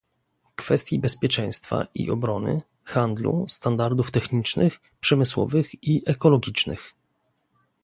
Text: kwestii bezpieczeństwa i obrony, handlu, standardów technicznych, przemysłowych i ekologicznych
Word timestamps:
kwestii 0.55 0.99
bezpieczeństwa 0.99 1.87
i 1.93 2.11
obrony, 2.11 2.61
handlu, 2.83 3.45
standardów 3.49 4.11
technicznych, 4.11 4.79
przemysłowych 4.99 5.83
i 5.83 6.03
ekologicznych 6.05 6.93